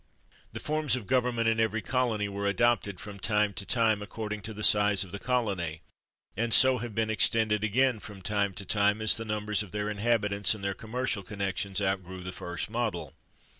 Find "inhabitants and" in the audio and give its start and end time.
9.91-10.63